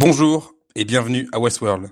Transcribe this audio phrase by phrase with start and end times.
[0.00, 1.90] Bonjour et bienvenue à Westworld.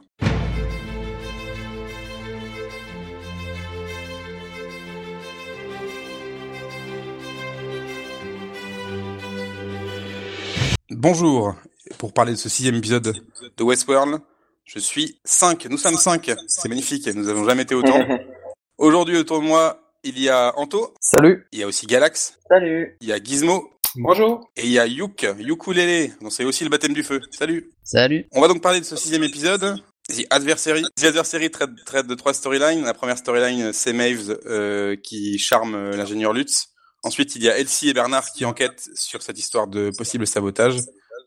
[10.89, 11.57] Bonjour,
[11.99, 13.13] pour parler de ce sixième épisode
[13.57, 14.21] de Westworld,
[14.65, 18.07] je suis 5, nous sommes 5, c'est magnifique, nous n'avons jamais été autant.
[18.79, 21.47] Aujourd'hui autour de moi, il y a Anto, Salut.
[21.53, 22.97] il y a aussi Galax, Salut.
[23.01, 24.49] il y a Gizmo, Bonjour.
[24.57, 27.21] et il y a Yuk, Ukulele, dont c'est aussi le baptême du feu.
[27.31, 28.27] Salut Salut.
[28.33, 29.77] On va donc parler de ce sixième épisode.
[30.09, 30.85] The Adversary.
[30.97, 32.85] The Adversary traite, traite de trois storylines.
[32.85, 36.69] La première storyline, c'est Maves euh, qui charme euh, l'ingénieur Lutz.
[37.03, 40.77] Ensuite, il y a Elsie et Bernard qui enquêtent sur cette histoire de possible sabotage.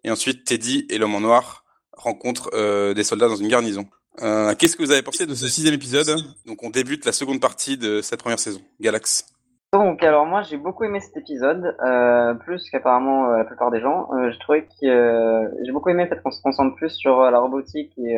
[0.06, 3.86] Et ensuite, Teddy et l'homme en noir rencontrent euh, des soldats dans une garnison.
[4.22, 6.08] Euh, Qu'est-ce que vous avez pensé de ce sixième épisode
[6.46, 8.60] Donc, on débute la seconde partie de cette première saison.
[8.80, 9.26] Galax.
[9.72, 13.80] Donc, alors moi, j'ai beaucoup aimé cet épisode, euh, plus qu'apparemment euh, la plupart des
[13.80, 14.10] gens.
[14.32, 17.94] Je trouvais que j'ai beaucoup aimé le fait qu'on se concentre plus sur la robotique
[18.00, 18.18] et,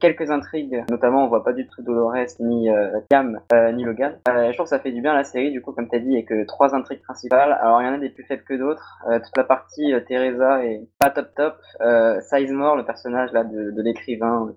[0.00, 0.84] quelques intrigues.
[0.90, 2.68] Notamment, on voit pas du tout Dolores ni
[3.08, 3.38] Cam
[3.72, 4.18] ni Logan.
[4.26, 6.16] Je trouve que ça fait du bien à la série, du coup, comme t'as dit,
[6.16, 7.56] et que trois intrigues principales.
[7.62, 8.98] Alors, il y en a des plus faibles que d'autres.
[9.06, 11.54] Toute la partie Teresa est pas top top.
[11.82, 14.52] Euh, Sizemore, le personnage là de l'écrivain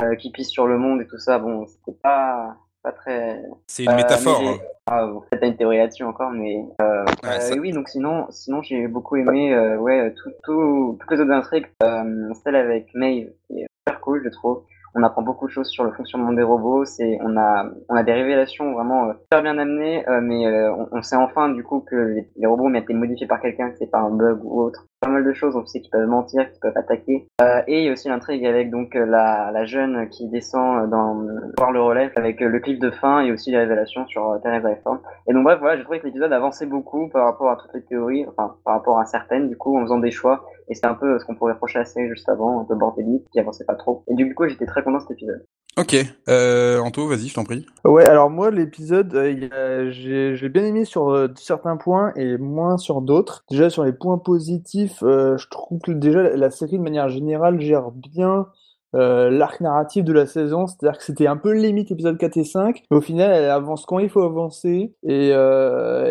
[0.00, 3.82] euh, qui pisse sur le monde et tout ça, bon, c'était pas pas très C'est
[3.84, 4.40] une Euh, métaphore.
[4.40, 4.58] mais hein.
[4.86, 7.72] Ah, bon, peut-être une théorie là-dessus encore, mais euh, Ouais, euh, ça- oui.
[7.72, 11.66] Donc sinon, sinon j'ai beaucoup aimé, euh, ouais, tout, tout, toutes les autres intrigues.
[11.82, 14.62] Euh, celle avec Maeve, qui est super cool, je trouve.
[14.98, 16.84] On apprend beaucoup de choses sur le fonctionnement des robots.
[16.86, 20.72] C'est, on a, on a des révélations vraiment euh, super bien amenées, euh, mais euh,
[20.72, 23.70] on, on sait enfin du coup que les, les robots ont été modifiés par quelqu'un,
[23.70, 24.86] que c'est pas un bug ou autre.
[25.06, 25.54] Pas mal de choses.
[25.54, 27.28] On sait qu'ils peuvent mentir, qu'ils peuvent attaquer.
[27.40, 30.90] Euh, et il y a aussi l'intrigue avec donc euh, la, la jeune qui descend
[30.90, 31.24] dans
[31.56, 34.38] voir le relais avec euh, le clip de fin et aussi les révélations sur euh,
[34.38, 34.98] Teresa et Form.
[35.28, 37.84] Et donc bref, voilà, j'ai trouvé que l'épisode avançait beaucoup par rapport à toutes les
[37.84, 40.44] théories, enfin par rapport à certaines, du coup, en faisant des choix.
[40.68, 43.28] Et c'est un peu ce qu'on pourrait reprocher à série juste avant, un peu bordélique,
[43.30, 44.02] qui avançait pas trop.
[44.08, 45.46] Et du coup, j'étais très content de cet épisode.
[45.78, 45.94] Ok.
[46.30, 47.66] Euh, Anto, vas-y, je t'en prie.
[47.84, 53.02] Ouais, alors moi, l'épisode, euh, j'ai bien aimé sur euh, certains points et moins sur
[53.02, 53.44] d'autres.
[53.50, 57.60] Déjà, sur les points positifs, euh, je trouve que déjà la, série, de manière générale,
[57.60, 58.46] gère bien
[58.94, 60.66] euh, l'arc narratif de la saison.
[60.66, 63.84] C'est-à-dire que c'était un peu limite épisode 4 et 5, mais au final, elle avance
[63.84, 64.94] quand il faut avancer.
[65.02, 65.28] Et,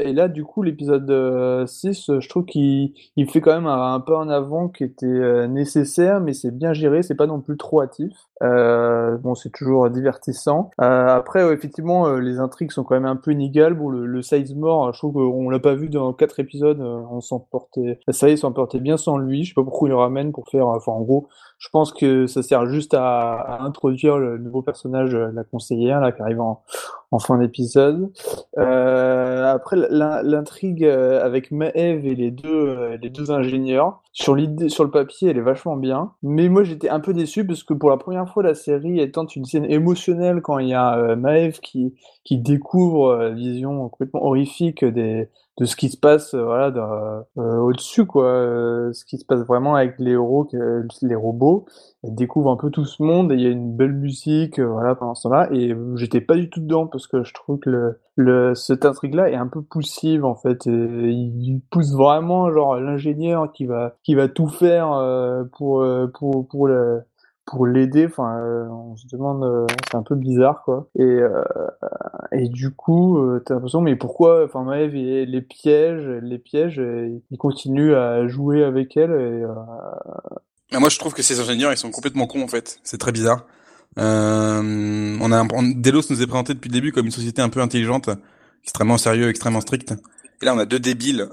[0.06, 3.66] et là, du coup, l'épisode euh, 6, euh, je trouve qu'il il fait quand même
[3.66, 7.42] un, un pas en avant qui était nécessaire, mais c'est bien géré, c'est pas non
[7.42, 8.12] plus trop hâtif.
[8.44, 10.70] Euh, bon, c'est toujours divertissant.
[10.82, 13.74] Euh, après, effectivement, euh, les intrigues sont quand même un peu inégales.
[13.76, 16.80] Bon, le, le Sizemore, je trouve qu'on l'a pas vu dans quatre épisodes.
[16.82, 19.44] euh, on s'en portait, la série s'en portait bien sans lui.
[19.44, 20.68] Je sais pas pourquoi il le ramène pour faire.
[20.68, 21.30] Enfin, en gros,
[21.60, 26.02] je pense que ça sert juste à, à introduire le nouveau personnage, euh, la conseillère,
[26.02, 26.62] là, qui arrive en,
[27.12, 28.12] en fin d'épisode.
[28.58, 34.36] Euh, après, l'in- l'intrigue euh, avec Maeve et les deux, euh, les deux ingénieurs, sur
[34.68, 36.12] sur le papier, elle est vachement bien.
[36.24, 39.36] Mais moi, j'étais un peu déçu parce que pour la première fois, la série tente
[39.36, 41.94] une scène émotionnelle quand il y a Maeve qui,
[42.24, 48.06] qui découvre vision complètement horrifique des, de ce qui se passe euh, voilà euh, au-dessus
[48.06, 50.48] quoi euh, ce qui se passe vraiment avec les héros
[51.02, 51.66] les robots.
[52.04, 54.68] Elle découvre un peu tout ce monde et il y a une belle musique euh,
[54.68, 55.50] voilà pendant ce temps-là.
[55.52, 59.16] Et j'étais pas du tout dedans parce que je trouve que le, le cette intrigue
[59.16, 60.68] là est un peu poussive en fait.
[60.68, 66.08] Et il pousse vraiment genre l'ingénieur qui va qui va tout faire euh, pour euh,
[66.08, 67.02] pour pour le
[67.46, 70.88] pour l'aider, enfin, euh, on se demande, euh, c'est un peu bizarre, quoi.
[70.98, 71.44] Et, euh,
[72.32, 76.80] et du coup, euh, t'as l'impression, mais pourquoi, enfin, Maëv, il les piège, les piège,
[76.80, 79.46] et il continue à jouer avec elle, et,
[80.72, 82.80] Mais moi, je trouve que ces ingénieurs, ils sont complètement cons, en fait.
[82.84, 83.46] C'est très bizarre.
[83.98, 88.10] On a, Delos nous est présenté depuis le début comme une société un peu intelligente,
[88.64, 89.94] extrêmement sérieux, extrêmement stricte.
[90.42, 91.30] Et là, on a deux débiles.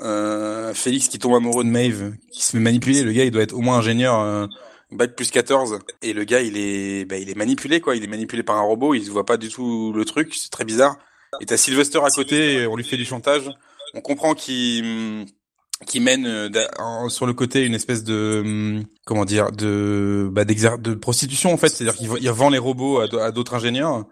[0.74, 3.02] Félix qui tombe amoureux de Maeve, qui se fait manipuler.
[3.02, 4.48] Le gars, il doit être au moins ingénieur,
[4.92, 5.78] bac plus 14.
[6.02, 7.96] Et le gars, il est, bah, il est manipulé, quoi.
[7.96, 8.94] Il est manipulé par un robot.
[8.94, 10.34] Il voit pas du tout le truc.
[10.34, 10.96] C'est très bizarre.
[11.40, 12.66] Et t'as Sylvester à côté.
[12.66, 13.50] On lui fait du chantage.
[13.94, 15.26] On comprend qu'il
[15.86, 20.94] qui mène euh, sur le côté une espèce de hum, comment dire de bah, de
[20.94, 24.04] prostitution en fait c'est-à-dire qu'il vend les robots à, d'autres ingénieurs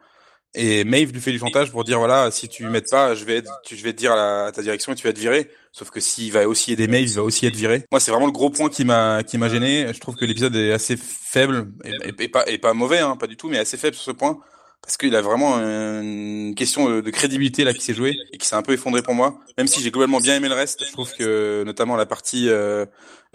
[0.55, 3.43] et Maeve lui fait du chantage pour dire voilà si tu m'aides pas je vais
[3.71, 6.01] je vais te dire à, à ta direction et tu vas être viré sauf que
[6.01, 8.51] s'il va aussi aider Maeve il va aussi être viré moi c'est vraiment le gros
[8.51, 12.75] point qui m'a qui m'a gêné je trouve que l'épisode est assez faible et, pas
[12.75, 14.41] mauvais hein, pas du tout mais assez faible sur ce point
[14.83, 18.57] parce qu'il a vraiment une question de, crédibilité là qui s'est jouée et qui s'est
[18.57, 19.39] un peu effondré pour moi.
[19.59, 22.87] Même si j'ai globalement bien aimé le reste, je trouve que notamment la partie euh,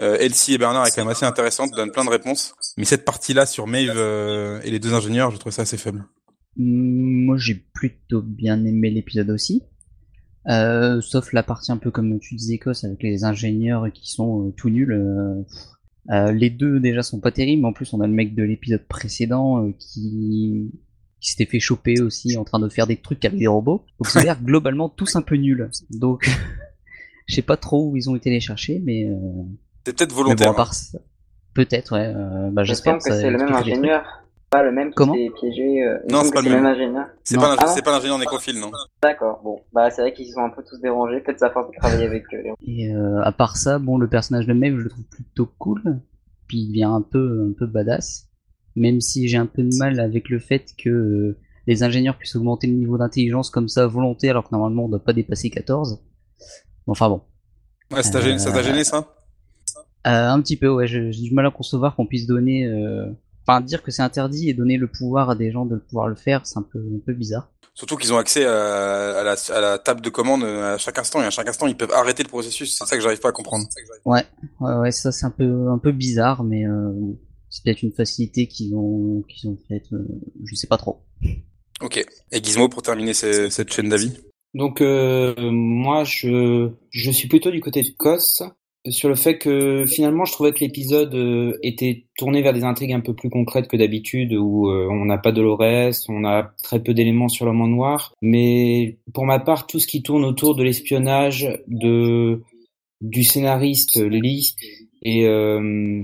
[0.01, 2.55] euh, Elsie et Bernard est quand même assez intéressante, donne plein de réponses.
[2.77, 6.05] Mais cette partie-là sur Maeve euh, et les deux ingénieurs, je trouve ça assez faible.
[6.57, 9.61] Moi, j'ai plutôt bien aimé l'épisode aussi.
[10.47, 14.47] Euh, sauf la partie un peu comme tu disais, Cos, avec les ingénieurs qui sont
[14.47, 14.91] euh, tout nuls.
[14.91, 15.43] euh,
[16.11, 17.65] Euh, les deux déjà sont pas terribles.
[17.65, 20.69] En plus, on a le mec de l'épisode précédent euh, qui,
[21.19, 23.83] qui s'était fait choper aussi en train de faire des trucs avec des robots.
[23.99, 25.67] Donc ça a l'air globalement tous un peu nuls.
[25.89, 26.29] Donc
[27.25, 29.15] je sais pas trop où ils ont été les chercher, mais, euh,
[29.87, 30.51] C'est peut-être mais bon, volontaire.
[30.51, 30.99] à part ça,
[31.55, 32.13] peut-être ouais.
[32.15, 34.03] euh, bah, j'espère que ça c'est le même ingénieur.
[34.55, 35.83] Pas le même qui Comment s'est piégé.
[35.83, 36.73] euh, Non, c'est que pas le même même.
[36.73, 37.05] ingénieur.
[37.25, 37.67] C'est pas, Ah.
[37.67, 38.71] c'est pas l'ingénieur nécrophile, non.
[39.03, 39.59] D'accord, bon.
[39.73, 41.19] Bah, c'est vrai qu'ils sont un peu tous dérangés.
[41.19, 42.43] Peut-être ça force de travailler avec eux.
[42.65, 45.99] Et euh, à part ça, bon, le personnage de Maeve, je le trouve plutôt cool.
[46.47, 48.29] Puis il devient un peu, un peu badass.
[48.77, 51.37] Même si j'ai un peu de mal avec le fait que euh,
[51.67, 54.89] les ingénieurs puissent augmenter le niveau d'intelligence comme ça à volonté, alors que normalement on
[54.89, 56.01] doit pas dépasser 14.
[56.87, 57.21] Enfin bon.
[57.91, 58.99] Ouais, ça t'a gêné, ça t'a gêné, ça?
[60.07, 62.65] Euh, un petit peu, ouais, j'ai j'ai du mal à concevoir qu'on puisse donner...
[63.47, 66.15] Enfin, dire que c'est interdit et donner le pouvoir à des gens de pouvoir le
[66.15, 67.51] faire, c'est un peu, un peu bizarre.
[67.73, 70.97] Surtout qu'ils ont accès à, à la, à la table de commande euh, à chaque
[70.97, 72.77] instant, et à chaque instant, ils peuvent arrêter le processus.
[72.77, 73.65] C'est ça que j'arrive pas à comprendre.
[74.05, 74.23] Ouais,
[74.61, 76.91] ouais, ouais, ça c'est un peu, un peu bizarre, mais euh,
[77.49, 80.07] c'est peut-être une facilité qu'ils ont, qu'ils ont faite, euh,
[80.45, 81.01] je sais pas trop.
[81.81, 82.03] Ok.
[82.31, 84.13] Et Gizmo, pour terminer ce- cette chaîne d'avis?
[84.53, 88.41] Donc euh, moi je je suis plutôt du côté de Kos
[88.89, 92.93] sur le fait que finalement je trouvais que l'épisode euh, était tourné vers des intrigues
[92.93, 96.81] un peu plus concrètes que d'habitude où euh, on n'a pas Dolores, on a très
[96.81, 100.55] peu d'éléments sur l'homme en noir, mais pour ma part tout ce qui tourne autour
[100.55, 102.41] de l'espionnage de
[103.01, 104.55] du scénariste Lee
[105.03, 106.03] et euh,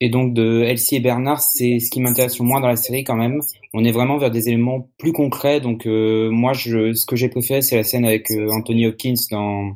[0.00, 3.02] et donc de Elsie et Bernard, c'est ce qui m'intéresse le moins dans la série
[3.02, 3.40] quand même.
[3.72, 5.60] On est vraiment vers des éléments plus concrets.
[5.60, 9.14] Donc euh, moi, je, ce que j'ai préféré, c'est la scène avec euh, Anthony Hopkins
[9.30, 9.74] dans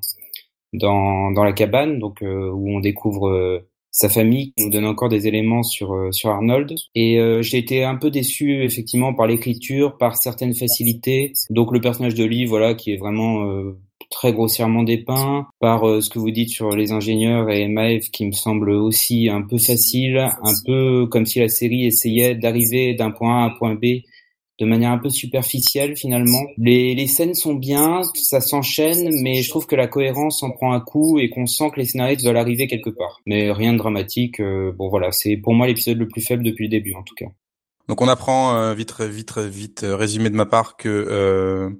[0.72, 4.86] dans dans la cabane, donc euh, où on découvre euh, sa famille, qui nous donne
[4.86, 6.74] encore des éléments sur euh, sur Arnold.
[6.94, 11.32] Et euh, j'ai été un peu déçu effectivement par l'écriture, par certaines facilités.
[11.50, 13.78] Donc le personnage de Lee, voilà, qui est vraiment euh,
[14.10, 18.26] très grossièrement dépeint, par euh, ce que vous dites sur les ingénieurs et Maeve qui
[18.26, 23.10] me semble aussi un peu facile, un peu comme si la série essayait d'arriver d'un
[23.10, 24.02] point A à un point B
[24.60, 26.42] de manière un peu superficielle finalement.
[26.58, 30.72] Les, les scènes sont bien, ça s'enchaîne, mais je trouve que la cohérence en prend
[30.72, 33.20] un coup et qu'on sent que les scénaristes veulent arriver quelque part.
[33.26, 34.40] Mais rien de dramatique.
[34.40, 37.14] euh, bon voilà, c'est pour moi l'épisode le plus faible depuis le début en tout
[37.14, 37.26] cas.
[37.88, 41.70] Donc on apprend euh, vite, vite, vite euh, résumé de ma part que euh,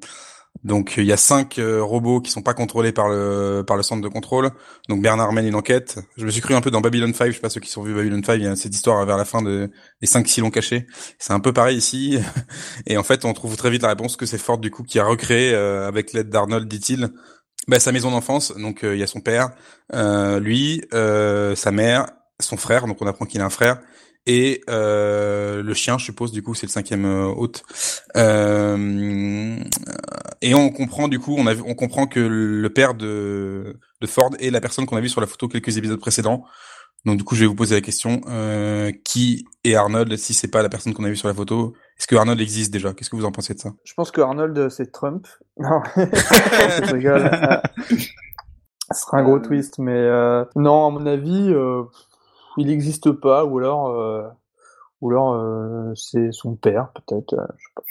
[0.63, 3.83] donc il y a cinq euh, robots qui sont pas contrôlés par le par le
[3.83, 4.51] centre de contrôle.
[4.89, 5.99] Donc Bernard mène une enquête.
[6.19, 7.29] Je me suis cru un peu dans Babylon 5.
[7.29, 8.35] Je sais pas ceux qui sont vus Babylon 5.
[8.35, 9.71] Il y a cette histoire vers la fin de
[10.01, 10.87] des cinq silons cachés.
[11.19, 12.19] C'est un peu pareil ici.
[12.87, 14.99] Et en fait, on trouve très vite la réponse que c'est Ford du coup qui
[14.99, 17.09] a recréé euh, avec l'aide d'Arnold, dit-il,
[17.67, 18.55] bah, sa maison d'enfance.
[18.57, 19.53] Donc euh, il y a son père,
[20.41, 22.07] lui, sa mère,
[22.39, 22.87] son frère.
[22.87, 23.81] Donc on apprend qu'il a un frère
[24.27, 27.63] et le chien, je suppose, du coup, c'est le cinquième hôte.
[30.43, 34.31] Et on comprend, du coup, on, a, on comprend que le père de, de Ford
[34.41, 36.45] est la personne qu'on a vue sur la photo quelques épisodes précédents.
[37.07, 40.49] Donc, du coup, je vais vous poser la question euh, qui est Arnold si c'est
[40.49, 41.75] pas la personne qu'on a vue sur la photo?
[41.99, 42.93] Est-ce que Arnold existe déjà?
[42.93, 43.71] Qu'est-ce que vous en pensez de ça?
[43.85, 45.27] Je pense que Arnold, c'est Trump.
[45.59, 47.31] Non, je rigole.
[47.33, 47.57] Euh,
[48.93, 51.85] Ce sera un gros twist, mais euh, non, à mon avis, euh,
[52.57, 54.23] il n'existe pas, ou alors, euh,
[55.01, 57.35] ou alors euh, c'est son père, peut-être.
[57.35, 57.83] euh, je sais pas.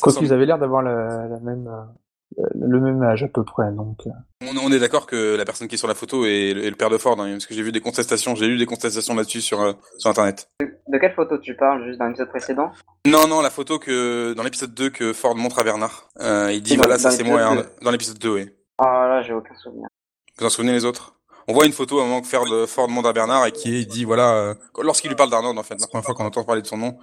[0.00, 3.72] Quoi qu'ils avaient l'air d'avoir la, la même, euh, le même âge à peu près,
[3.72, 3.98] donc.
[4.06, 4.10] euh.
[4.42, 6.70] on, on est d'accord que la personne qui est sur la photo est, le est
[6.70, 9.14] le père de Ford, hein, parce que j'ai vu des contestations, j'ai lu des contestations
[9.14, 10.48] là-dessus sur, euh, sur Internet.
[10.60, 12.70] De quelle photo tu parles Juste dans l'épisode précédent?
[13.06, 16.08] Non, non, la photo que dans l'épisode 2 que Ford montre à Bernard.
[16.20, 17.68] Euh, il dit Dans- voilà, ça c'est moi Arnold.
[17.82, 18.50] Dans l'épisode 2, oui.
[18.78, 19.88] Ah là, j'ai aucun souvenir.
[20.38, 21.14] Vous en souvenez les autres?
[21.48, 23.84] On voit une photo à un moment que Ford, Ford montre à Bernard et qui
[23.86, 26.62] dit voilà, euh, lorsqu'il lui parle d'Arnold en fait, la première fois qu'on entend parler
[26.62, 26.96] de son nom,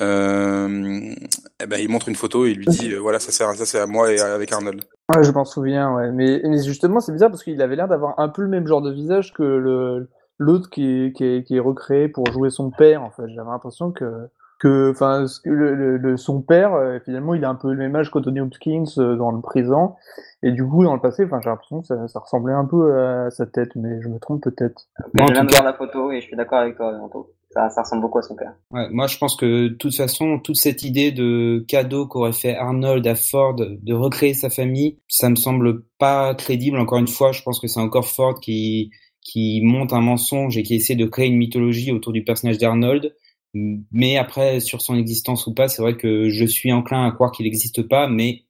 [0.00, 1.14] euh,
[1.60, 3.66] eh ben il montre une photo et il lui dit euh, voilà ça c'est ça
[3.66, 4.82] c'est à moi et avec Arnold.
[5.14, 6.10] Ouais, je m'en souviens, ouais.
[6.12, 8.82] Mais, mais justement, c'est bizarre parce qu'il avait l'air d'avoir un peu le même genre
[8.82, 10.08] de visage que le
[10.38, 13.02] l'autre qui est, qui, est, qui est recréé pour jouer son père.
[13.02, 17.00] En fait, j'avais l'impression que que, enfin, ce que le, le- le- son père, euh,
[17.04, 19.96] finalement, il a un peu le même âge qu'Anthony Hopkins dans le présent.
[20.44, 22.96] Et du coup, dans le passé, enfin, j'ai l'impression que ça, ça ressemblait un peu
[22.96, 24.86] à sa tête, mais je me trompe peut-être.
[25.14, 27.32] Moi, en je viens de voir la photo et je suis d'accord avec toi, Anto.
[27.52, 28.54] Ça, ressemble beaucoup à son père.
[28.70, 33.06] Moi, je pense que de toute façon, toute cette idée de cadeau qu'aurait fait Arnold
[33.06, 36.78] à Ford de recréer sa famille, ça me semble pas crédible.
[36.78, 38.90] Encore une fois, je pense que c'est encore Ford qui
[39.22, 43.14] qui monte un mensonge et qui essaie de créer une mythologie autour du personnage d'Arnold.
[43.54, 47.30] Mais après, sur son existence ou pas, c'est vrai que je suis enclin à croire
[47.30, 48.08] qu'il n'existe pas.
[48.08, 48.42] Mais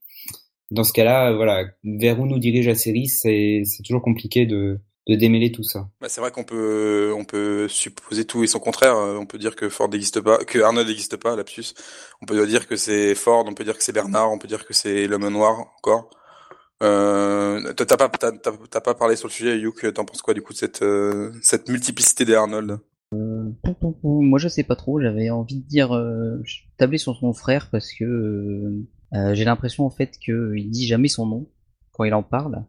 [0.71, 5.16] dans ce cas-là, voilà, vers où nous dirige la série, c'est toujours compliqué de de
[5.16, 5.88] démêler tout ça.
[6.00, 8.97] Bah, c'est vrai qu'on peut on peut supposer tout et son contraire.
[8.97, 11.75] Euh, On peut dire que Ford n'existe pas, que Arnold n'existe pas, lapsus.
[12.21, 14.64] On peut dire que c'est Ford, on peut dire que c'est Bernard, on peut dire
[14.64, 16.11] que c'est l'homme noir encore.
[16.82, 19.92] Euh, t'as pas t'as, t'as- t'as pas parlé sur le sujet, Hugh.
[19.92, 22.78] T'en penses quoi du coup de cette euh, cette multiplicité des Arnold?
[23.11, 27.32] Pou, moi je sais pas trop, j'avais envie de dire euh, je tablais sur son
[27.35, 28.82] frère parce que euh,
[29.14, 31.47] euh, j'ai l'impression en fait qu'il dit jamais son nom
[31.92, 32.64] quand il en parle.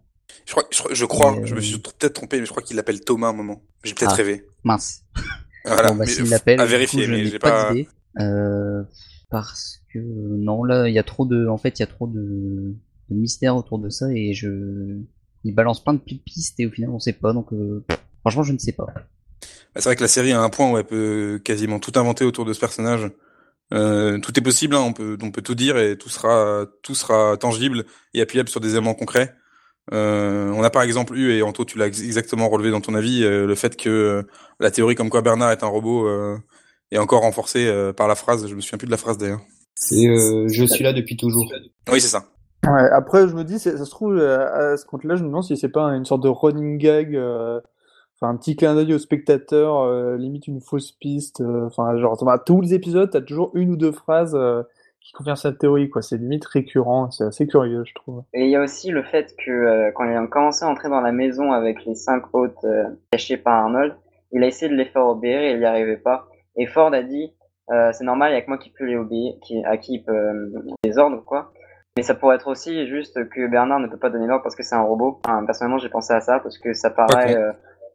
[0.45, 2.51] Je crois, je, crois- je, crois, Et, je me euh, suis peut-être trompé, mais je
[2.51, 3.61] crois qu'il l'appelle Thomas à un moment.
[3.83, 4.15] J'ai peut-être Ah.
[4.15, 4.45] rêvé.
[4.63, 5.03] Mince.
[5.65, 8.21] Voilà, bon bah mais l'appelle, à vérifier, coup, mais j'ai pas, pas.
[8.21, 8.83] Euh,
[9.29, 12.05] parce que non là il y a trop de, en fait il y a trop
[12.05, 12.75] de,
[13.09, 14.97] de mystère autour de ça et je,
[15.45, 17.81] il balance plein de pistes et au final on sait pas donc euh,
[18.19, 18.87] franchement je ne sais pas.
[18.93, 19.03] Bah,
[19.75, 22.43] C'est vrai que la série a un point où elle peut quasiment tout inventer autour
[22.43, 23.09] de ce personnage.
[23.73, 26.93] Euh, tout est possible, hein, on peut, on peut tout dire et tout sera, tout
[26.93, 29.33] sera tangible et appuyable sur des éléments concrets.
[29.91, 32.95] Euh, on a par exemple eu, et Anto, tu l'as ex- exactement relevé dans ton
[32.95, 34.23] avis, euh, le fait que euh,
[34.59, 36.37] la théorie comme quoi Bernard est un robot euh,
[36.91, 38.47] est encore renforcée euh, par la phrase.
[38.47, 39.41] Je me souviens plus de la phrase d'ailleurs.
[39.75, 41.51] C'est euh, je suis là depuis toujours.
[41.91, 42.25] Oui, c'est ça.
[42.65, 45.43] Ouais, après, je me dis, c'est- ça se trouve, à ce compte-là, je me demande
[45.43, 47.59] si c'est pas une sorte de running gag, euh,
[48.15, 52.15] enfin, un petit clin d'œil au spectateur, euh, limite une fausse piste, euh, enfin, genre,
[52.15, 54.63] dans tous les épisodes, t'as toujours une ou deux phrases euh,
[55.03, 56.01] qui confirment cette théorie, quoi.
[56.01, 58.23] C'est limite récurrent, c'est assez curieux, je trouve.
[58.33, 60.89] Et il y a aussi le fait que euh, quand il a commencé à entrer
[60.89, 63.95] dans la maison avec les cinq hôtes euh, cachés par Arnold,
[64.31, 66.27] il a essayé de les faire obéir et il n'y arrivait pas.
[66.55, 67.33] Et Ford a dit,
[67.71, 69.95] euh, c'est normal, il y a que moi qui peux les obéir, qui, à qui
[69.95, 71.51] il peut euh, les ordres, quoi.
[71.97, 74.63] Mais ça pourrait être aussi juste que Bernard ne peut pas donner l'ordre parce que
[74.63, 75.21] c'est un robot.
[75.25, 77.37] Enfin, personnellement, j'ai pensé à ça parce que ça paraît.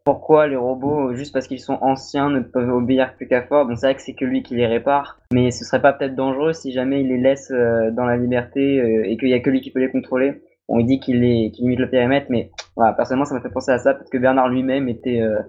[0.09, 3.65] Euh, pourquoi les robots, juste parce qu'ils sont anciens, ne peuvent obéir plus qu'à Ford
[3.65, 6.15] Bon, c'est vrai que c'est que lui qui les répare, mais ce serait pas peut-être
[6.15, 9.39] dangereux si jamais il les laisse euh, dans la liberté euh, et qu'il y a
[9.39, 10.41] que lui qui peut les contrôler.
[10.67, 13.71] On dit qu'il les, qu'il limite le périmètre, mais voilà, personnellement, ça m'a fait penser
[13.71, 15.39] à ça parce que Bernard lui-même était, euh,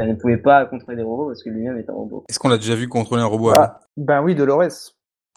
[0.00, 2.24] euh, ne pouvait pas contrôler des robots parce que lui-même est un robot.
[2.28, 3.80] Est-ce qu'on l'a déjà vu contrôler un robot Ah.
[3.96, 4.92] Ben oui, Dolores.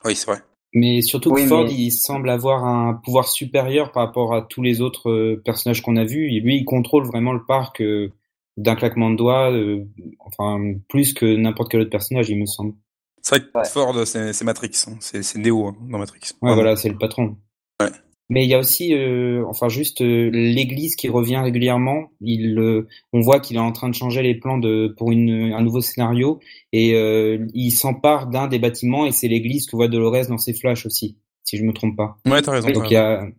[0.05, 0.39] Oui, c'est vrai.
[0.73, 4.61] Mais surtout que Ford, mais- il semble avoir un pouvoir supérieur par rapport à tous
[4.61, 6.33] les autres euh, personnages qu'on a vus.
[6.33, 8.11] Et lui, il contrôle vraiment le parc euh,
[8.57, 9.85] d'un claquement de doigts, euh,
[10.19, 10.59] enfin
[10.89, 12.73] plus que n'importe quel autre personnage, il me semble.
[13.21, 13.65] C'est vrai que Ouais.
[13.65, 14.97] Ford, c'est c'est Matrix, hein.
[14.99, 16.21] c'est c'est Neo hein, dans Matrix.
[16.41, 17.37] Ouais, voilà, c'est le patron.
[17.81, 17.89] Ouais.
[18.29, 22.09] Mais il y a aussi, euh, enfin juste euh, l'Église qui revient régulièrement.
[22.19, 25.53] Il, euh, on voit qu'il est en train de changer les plans de pour une,
[25.53, 26.39] un nouveau scénario
[26.73, 30.53] et euh, il s'empare d'un des bâtiments et c'est l'Église que voit Dolores dans ses
[30.53, 32.17] flashs aussi, si je me trompe pas.
[32.25, 32.67] Ouais, t'as raison.
[32.67, 33.27] t'as Donc il y raison.
[33.27, 33.29] a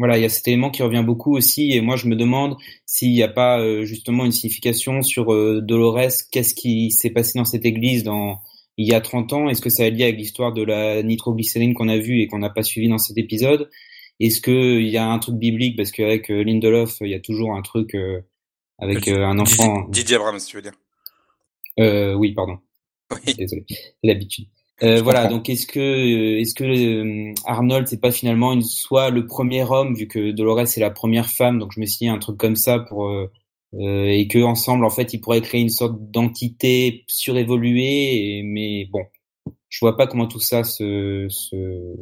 [0.00, 2.56] voilà, il y a cet élément qui revient beaucoup aussi et moi je me demande
[2.86, 7.38] s'il n'y a pas euh, justement une signification sur euh, Dolores, qu'est-ce qui s'est passé
[7.38, 8.40] dans cette église dans
[8.78, 11.74] il y a 30 ans, est-ce que ça est lié avec l'histoire de la nitroglycérine
[11.74, 13.68] qu'on a vue et qu'on n'a pas suivi dans cet épisode?
[14.20, 15.76] Est-ce que il y a un truc biblique?
[15.76, 18.22] Parce qu'avec euh, Lindelof, il y a toujours un truc euh,
[18.78, 20.72] avec un enfant Didier Abrams, tu veux dire.
[21.78, 22.58] euh, oui, pardon.
[23.12, 23.34] Oui.
[23.34, 23.66] Désolé,
[24.02, 24.48] l'habitude.
[24.82, 25.36] Euh, voilà, comprends.
[25.36, 29.62] donc est-ce que euh, est-ce que euh, Arnold c'est pas finalement une soit le premier
[29.70, 32.38] homme vu que Dolores c'est la première femme, donc je me suis dit un truc
[32.38, 33.30] comme ça pour euh,
[33.74, 38.86] euh, et que ensemble en fait ils pourraient créer une sorte d'entité surévoluée, et, mais
[38.90, 39.04] bon,
[39.68, 41.94] je vois pas comment tout ça se, se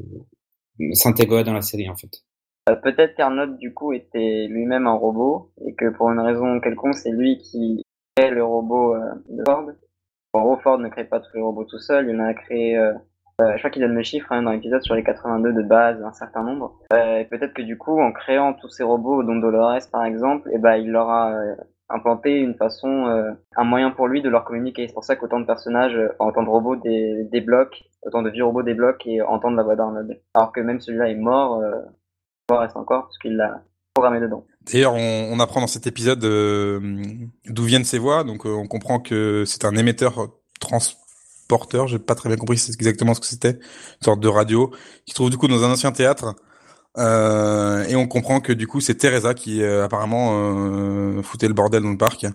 [0.92, 2.22] s'intégrerait dans la série en fait.
[2.68, 6.94] Euh, Peut-être qu'Arnold, du coup, était lui-même un robot, et que pour une raison quelconque,
[6.94, 7.82] c'est lui qui
[8.16, 9.66] crée le robot euh, de Ford.
[10.34, 12.76] En gros, Ford ne crée pas tous les robots tout seul, il en a créé,
[12.76, 12.92] euh,
[13.40, 16.02] euh, je crois qu'il donne le chiffre hein, dans l'épisode sur les 82 de base,
[16.02, 16.78] un certain nombre.
[16.92, 20.50] Euh, et peut-être que du coup, en créant tous ces robots, dont Dolores par exemple,
[20.52, 21.54] eh ben, il leur a euh,
[21.88, 24.86] implanté une façon, euh, un moyen pour lui de leur communiquer.
[24.86, 28.44] C'est pour ça qu'autant de personnages, euh, autant de robots des, débloquent, autant de vieux
[28.44, 30.20] robots débloquent et entendent la voix d'Arnold.
[30.34, 31.62] Alors que même celui-là est mort,
[32.50, 33.62] mort reste encore parce qu'il l'a
[33.94, 34.44] programmé dedans.
[34.70, 36.80] D'ailleurs, on, on apprend dans cet épisode euh,
[37.46, 40.28] d'où viennent ces voix, donc euh, on comprend que c'est un émetteur
[40.60, 41.88] transporteur.
[41.88, 44.70] J'ai pas très bien compris exactement ce que c'était, une sorte de radio
[45.06, 46.34] qui se trouve du coup dans un ancien théâtre.
[46.96, 51.54] Euh, et on comprend que du coup c'est Teresa qui euh, apparemment euh, foutait le
[51.54, 52.26] bordel dans le parc,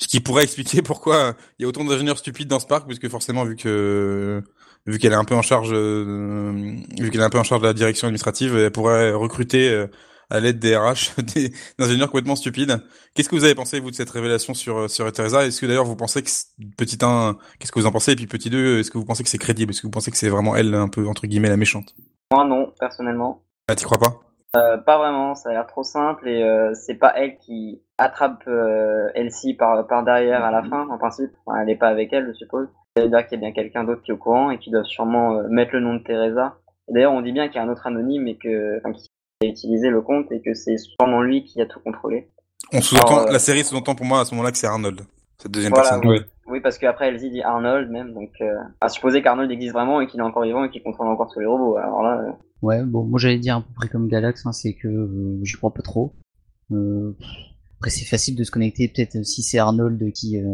[0.00, 3.08] ce qui pourrait expliquer pourquoi il y a autant d'ingénieurs stupides dans ce parc, puisque
[3.08, 4.42] forcément vu que
[4.86, 7.62] vu qu'elle est un peu en charge, euh, vu qu'elle est un peu en charge
[7.62, 9.86] de la direction administrative, elle pourrait recruter
[10.30, 12.80] à l'aide des RH des ingénieurs complètement stupides.
[13.14, 15.44] Qu'est-ce que vous avez pensé vous de cette révélation sur sur Teresa?
[15.44, 16.30] Est-ce que d'ailleurs vous pensez que
[16.76, 18.12] petit 1, qu'est-ce que vous en pensez?
[18.12, 19.72] Et puis petit 2, est-ce que vous pensez que c'est crédible?
[19.72, 21.94] Est-ce que vous pensez que c'est vraiment elle un peu entre guillemets la méchante?
[22.32, 23.42] Moi non, personnellement.
[23.68, 24.20] Ah, t'y crois pas?
[24.56, 28.42] Euh, pas vraiment, ça a l'air trop simple et euh, c'est pas elle qui attrape
[28.48, 31.30] euh, Elsie par, par derrière à la fin, en principe.
[31.46, 32.68] Enfin, elle est pas avec elle, je suppose.
[32.96, 35.36] C'est-à-dire qu'il y a bien quelqu'un d'autre qui est au courant et qui doit sûrement
[35.36, 36.56] euh, mettre le nom de Teresa.
[36.88, 39.09] D'ailleurs, on dit bien qu'il y a un autre anonyme et que, enfin, qui a
[39.48, 42.28] utilisé le compte et que c'est sûrement lui qui a tout contrôlé.
[42.72, 45.00] On sous-entend Alors, euh, la série sous-entend pour moi à ce moment-là que c'est Arnold,
[45.38, 46.08] cette deuxième Voilà, personne.
[46.08, 46.18] oui.
[46.18, 46.24] Ouais.
[46.46, 50.08] Oui, parce qu'après Elsie dit Arnold même, donc euh, à supposer qu'Arnold existe vraiment et
[50.08, 51.76] qu'il est encore vivant et qu'il contrôle encore tous les robots.
[51.76, 52.32] Alors là, euh,
[52.62, 55.54] Ouais, bon, moi j'allais dire à peu près comme Galax, hein, c'est que euh, j'y
[55.54, 56.12] crois pas trop.
[56.72, 57.16] Euh,
[57.78, 60.44] après c'est facile de se connecter, peut-être si c'est Arnold qui euh,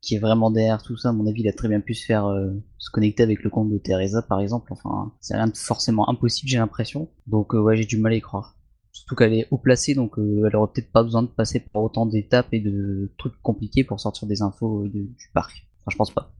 [0.00, 1.10] qui est vraiment derrière tout ça.
[1.10, 3.50] À mon avis, il a très bien pu se faire euh, se connecter avec le
[3.50, 4.72] compte de Teresa, par exemple.
[4.72, 7.08] Enfin, c'est forcément impossible, j'ai l'impression.
[7.26, 8.54] Donc ouais, j'ai du mal à y croire.
[8.92, 12.06] Surtout qu'elle est haut placée, donc elle aurait peut-être pas besoin de passer par autant
[12.06, 15.66] d'étapes et de trucs compliqués pour sortir des infos du parc.
[15.80, 16.32] Enfin, je pense pas.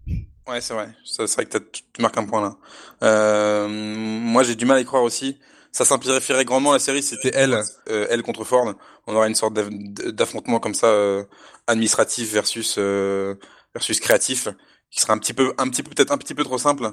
[0.49, 0.89] Ouais, c'est vrai.
[1.05, 2.57] C'est vrai que tu marques un point là.
[3.03, 5.39] Euh, moi, j'ai du mal à y croire aussi.
[5.73, 7.03] Ça simplifierait grandement la série.
[7.03, 7.55] C'était elle,
[7.89, 8.75] euh, elle contre Ford.
[9.07, 11.25] On aurait une sorte d'affrontement comme ça, euh,
[11.67, 13.35] administratif versus euh,
[13.75, 14.49] versus créatif,
[14.91, 16.91] qui serait un petit peu, un petit peu peut-être un petit peu trop simple.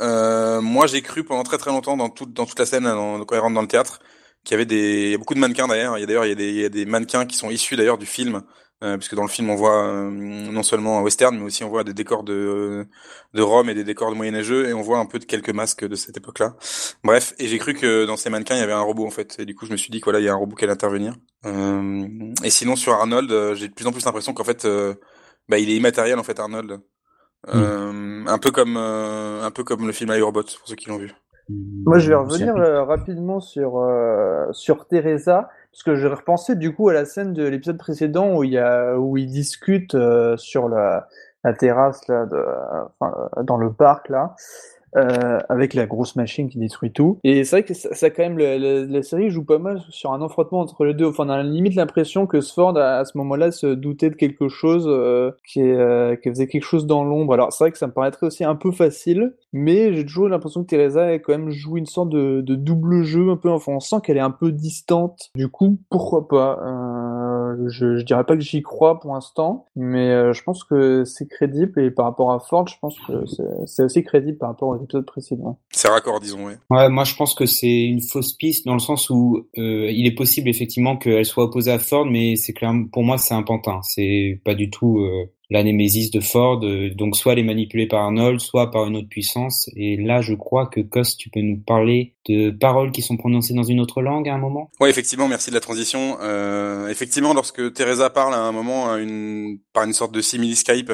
[0.00, 3.24] Euh, moi, j'ai cru pendant très très longtemps dans toute dans toute la scène dans,
[3.24, 4.00] quand elle rentre dans le théâtre
[4.44, 5.98] qu'il y avait des il y a beaucoup de mannequins d'ailleurs.
[5.98, 7.50] Il y a d'ailleurs il y a des il y a des mannequins qui sont
[7.50, 8.42] issus d'ailleurs du film
[8.84, 11.70] euh, puisque dans le film on voit euh, non seulement un western, mais aussi on
[11.70, 12.86] voit des décors de,
[13.32, 15.86] de Rome et des décors de moyenâgeux, et on voit un peu de quelques masques
[15.86, 16.54] de cette époque-là.
[17.02, 19.36] Bref, et j'ai cru que dans ces mannequins il y avait un robot en fait,
[19.38, 20.64] et du coup je me suis dit que voilà il y a un robot qui
[20.64, 21.14] allait intervenir.
[21.46, 22.06] Euh,
[22.44, 24.66] et sinon sur Arnold, j'ai de plus en plus l'impression qu'en fait
[25.48, 26.80] bah, il est immatériel en fait Arnold,
[27.50, 28.26] mm.
[28.28, 31.14] un peu comme un peu comme le film iRobot pour ceux qui l'ont vu.
[31.48, 32.54] Moi, je vais revenir
[32.86, 33.80] rapidement sur
[34.52, 35.48] sur Teresa.
[35.74, 38.58] Parce que j'ai repensé du coup à la scène de l'épisode précédent où il y
[38.58, 41.08] a où ils discutent euh, sur la,
[41.58, 42.46] terrasse là de,
[43.00, 44.36] enfin, dans le parc là
[44.96, 47.18] euh, avec la grosse machine qui détruit tout.
[47.24, 50.60] Et c'est vrai que ça, quand même, la, série joue pas mal sur un affrontement
[50.60, 51.06] entre les deux.
[51.06, 54.86] Enfin, on a limite l'impression que Sword à, ce moment-là se doutait de quelque chose
[54.88, 57.34] euh, qui, euh, qui faisait quelque chose dans l'ombre.
[57.34, 60.62] Alors c'est vrai que ça me paraîtrait aussi un peu facile, mais j'ai toujours l'impression
[60.62, 63.50] que Teresa quand même joué une sorte de, de double jeu un peu.
[63.50, 65.30] Enfin, on sent qu'elle est un peu distante.
[65.34, 66.60] Du coup, pourquoi pas
[67.44, 71.04] euh, je, je dirais pas que j'y crois pour l'instant, mais euh, je pense que
[71.04, 73.24] c'est crédible et par rapport à Ford, je pense que
[73.66, 75.58] c'est assez crédible par rapport aux épisodes précédents.
[75.70, 76.46] C'est raccord, disons.
[76.70, 80.06] Ouais, moi je pense que c'est une fausse piste dans le sens où euh, il
[80.06, 83.42] est possible effectivement qu'elle soit opposée à Ford, mais c'est clair, pour moi c'est un
[83.42, 83.80] pantin.
[83.82, 86.60] C'est pas du tout euh, la némésis de Ford.
[86.64, 89.68] Euh, donc soit elle est manipulée par Arnold, soit par une autre puissance.
[89.76, 93.54] Et là, je crois que Cos, tu peux nous parler de paroles qui sont prononcées
[93.54, 94.70] dans une autre langue à un moment?
[94.80, 96.16] Ouais, effectivement, merci de la transition.
[96.20, 100.92] Euh, effectivement, lorsque Teresa parle à un moment une, par une sorte de simili Skype,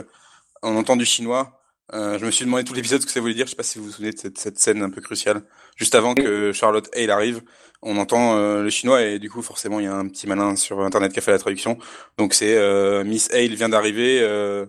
[0.63, 1.60] on entend du chinois.
[1.93, 3.47] Euh, je me suis demandé tout l'épisode ce que ça voulait dire.
[3.47, 5.43] Je sais pas si vous vous souvenez de cette, scène un peu cruciale.
[5.77, 7.43] Juste avant que Charlotte Hale arrive,
[7.83, 10.55] on entend euh, le chinois et du coup forcément il y a un petit malin
[10.57, 11.79] sur internet qui a fait la traduction.
[12.19, 14.21] Donc c'est euh, Miss Hale vient d'arriver.
[14.23, 14.67] Euh,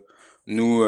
[0.47, 0.83] nous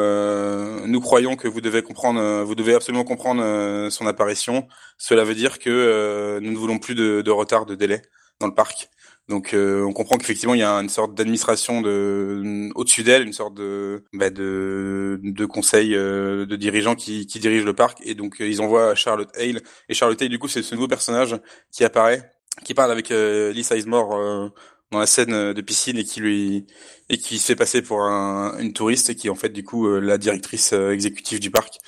[0.86, 4.66] nous croyons que vous devez comprendre, vous devez absolument comprendre son apparition.
[4.98, 8.02] Cela veut dire que nous ne voulons plus de, de retard, de délai
[8.40, 8.90] dans le parc.
[9.28, 13.32] Donc euh, on comprend qu'effectivement il y a une sorte d'administration de au-dessus d'elle, une
[13.32, 18.14] sorte de bah, de, de conseil euh, de dirigeants qui, qui dirigent le parc et
[18.14, 21.36] donc euh, ils envoient Charlotte Hale et Charlotte Hale du coup c'est ce nouveau personnage
[21.72, 22.32] qui apparaît,
[22.64, 24.50] qui parle avec Lee Sizemore
[24.92, 26.66] dans la scène de piscine et qui lui
[27.08, 29.88] et qui se fait passer pour un, une touriste et qui en fait du coup
[29.88, 31.78] la directrice exécutive du parc.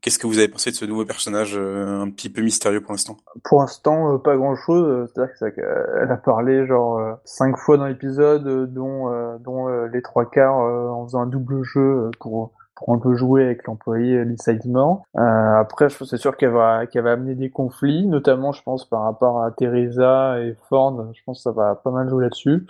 [0.00, 2.92] Qu'est-ce que vous avez pensé de ce nouveau personnage euh, un petit peu mystérieux pour
[2.92, 3.16] l'instant?
[3.44, 5.10] Pour l'instant, euh, pas grand-chose.
[5.14, 10.56] C'est-à-dire qu'elle a parlé genre euh, cinq fois dans l'épisode, dont dont les trois quarts
[10.56, 15.02] en faisant un double jeu pour pour un peu jouer avec l'employé Lisa Dimore.
[15.16, 19.02] Euh, après, c'est sûr qu'elle va, qu'elle va amener des conflits, notamment, je pense, par
[19.02, 21.12] rapport à Teresa et Ford.
[21.12, 22.66] Je pense que ça va pas mal jouer là-dessus.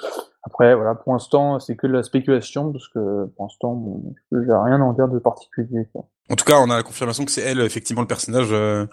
[0.49, 4.39] Après, voilà, pour l'instant, c'est que de la spéculation, parce que pour l'instant, bon, j'ai
[4.39, 5.87] rien à en dire de particulier.
[6.31, 8.87] En tout cas, on a la confirmation que c'est elle, effectivement, le personnage, euh,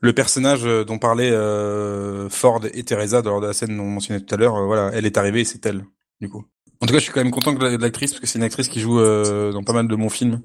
[0.00, 4.20] le personnage dont parlaient euh, Ford et Teresa lors de la scène dont on mentionnait
[4.20, 4.56] tout à l'heure.
[4.56, 5.84] Euh, voilà, elle est arrivée, c'est elle,
[6.22, 6.44] du coup.
[6.80, 8.68] En tout cas, je suis quand même content de l'actrice parce que c'est une actrice
[8.68, 10.40] qui joue euh, dans pas mal de bons films,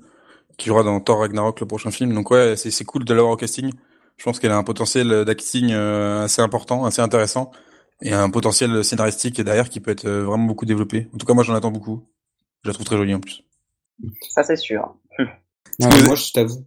[0.58, 2.14] qui jouera dans Thor Ragnarok, le prochain film.
[2.14, 3.72] Donc ouais, c'est cool de l'avoir au casting.
[4.18, 7.52] Je pense qu'elle a un potentiel d'acting euh, assez important, assez intéressant,
[8.02, 11.08] et un potentiel scénaristique derrière qui peut être euh, vraiment beaucoup développé.
[11.14, 12.08] En tout cas, moi, j'en attends beaucoup.
[12.64, 13.44] Je la trouve très jolie en plus.
[14.30, 14.96] Ça, c'est sûr.
[15.80, 16.66] moi, je t'avoue.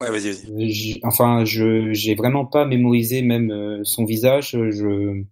[0.00, 1.00] Ouais, vas-y, vas-y.
[1.04, 4.50] Enfin, je j'ai vraiment pas mémorisé même son visage.
[4.52, 5.24] Je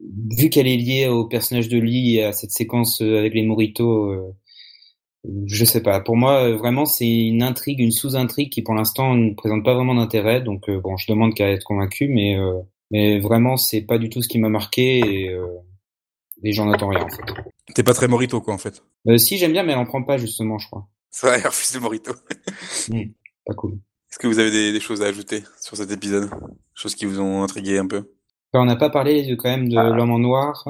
[0.00, 3.42] vu qu'elle est liée au personnage de Lee et à cette séquence euh, avec les
[3.42, 4.36] Moritos, euh,
[5.46, 6.00] je sais pas.
[6.00, 9.74] Pour moi, euh, vraiment, c'est une intrigue, une sous-intrigue qui, pour l'instant, ne présente pas
[9.74, 10.40] vraiment d'intérêt.
[10.40, 12.36] Donc, bon, je demande qu'à être convaincu, mais
[12.90, 15.36] mais vraiment, c'est pas du tout ce qui m'a marqué et,
[16.42, 17.42] et j'en attends rien en fait.
[17.74, 18.82] T'es pas très Morito, quoi, en fait.
[19.18, 20.88] si, j'aime bien, mais elle en prend pas justement, je crois.
[21.10, 22.12] C'est vrai, elle refuse de Morito.
[22.88, 23.10] Hmm,
[23.44, 23.72] pas cool.
[24.10, 26.30] Est-ce que vous avez des, des, choses à ajouter sur cet épisode?
[26.74, 28.10] Choses qui vous ont intrigué un peu?
[28.54, 29.90] On n'a pas parlé de, quand même de ah.
[29.90, 30.64] l'homme en noir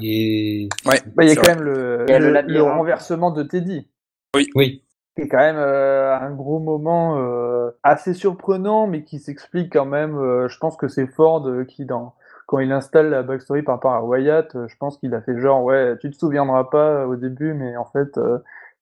[0.00, 0.68] et.
[0.84, 1.00] Ouais.
[1.14, 3.88] Bah, il y a quand même le, le, renversement de Teddy.
[4.34, 4.50] Oui.
[4.54, 4.82] Oui.
[5.16, 10.16] C'est quand même euh, un gros moment euh, assez surprenant, mais qui s'explique quand même.
[10.18, 12.14] Euh, je pense que c'est Ford qui, dans
[12.46, 15.62] quand il installe la backstory par rapport à Wyatt, je pense qu'il a fait genre
[15.64, 18.18] ouais, tu te souviendras pas au début, mais en fait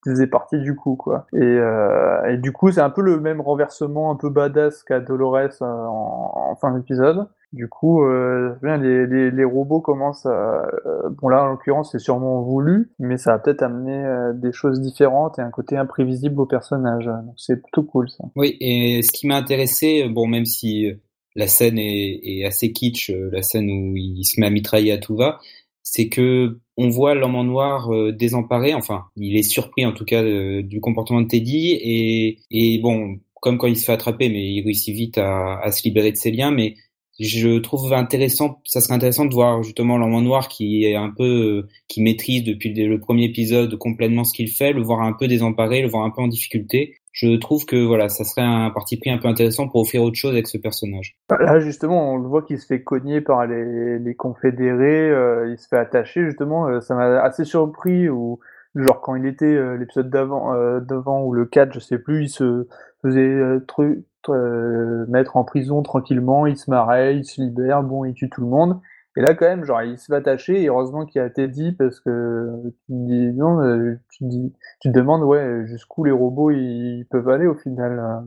[0.04, 1.26] faisait partie du coup quoi.
[1.32, 5.00] Et, euh, et du coup c'est un peu le même renversement un peu badass qu'à
[5.00, 7.28] Dolores en, fin d'épisode.
[7.52, 10.64] Du coup, euh, les, les, les, robots commencent à...
[10.86, 14.52] Euh, bon là, en l'occurrence, c'est sûrement voulu, mais ça va peut-être amener euh, des
[14.52, 17.10] choses différentes et un côté imprévisible au personnage.
[17.36, 18.24] C'est plutôt cool ça.
[18.36, 20.92] Oui, et ce qui m'a intéressé, bon, même si
[21.36, 24.98] la scène est, est, assez kitsch, la scène où il se met à mitrailler à
[24.98, 25.38] tout va,
[25.82, 30.22] c'est que on voit l'homme en noir désemparé, enfin, il est surpris en tout cas
[30.22, 34.62] du comportement de Teddy, et, et bon, comme quand il se fait attraper, mais il
[34.62, 36.76] réussit vite à, à se libérer de ses liens, mais
[37.20, 41.66] je trouve intéressant, ça serait intéressant de voir justement l'homme noir qui est un peu,
[41.88, 45.82] qui maîtrise depuis le premier épisode complètement ce qu'il fait, le voir un peu désemparé,
[45.82, 46.96] le voir un peu en difficulté.
[47.12, 50.16] Je trouve que voilà, ça serait un parti pris un peu intéressant pour offrir autre
[50.16, 51.18] chose avec ce personnage.
[51.28, 55.68] Là justement, on le voit qu'il se fait cogner par les, confédérés, euh, il se
[55.68, 56.66] fait attacher justement.
[56.68, 58.40] Euh, ça m'a assez surpris ou
[58.74, 62.28] genre quand il était euh, l'épisode d'avant, devant ou le 4, je sais plus, il
[62.30, 62.66] se
[63.02, 68.14] faisait truc euh, mettre en prison tranquillement, il se marrait, il se libère, bon, il
[68.14, 68.80] tue tout le monde.
[69.16, 71.72] Et là, quand même, genre, il se fait attacher, et heureusement qu'il a été dit,
[71.72, 76.50] parce que tu te dis, non, euh, tu dis, tu demandes, ouais, jusqu'où les robots,
[76.50, 78.24] ils peuvent aller au final.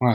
[0.00, 0.14] Hein.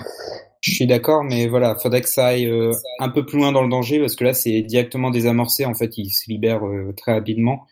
[0.61, 3.63] Je suis d'accord, mais voilà, faudrait que ça aille euh, un peu plus loin dans
[3.63, 6.61] le danger, parce que là, c'est directement désamorcé, en fait, il se libère
[6.95, 7.65] très rapidement.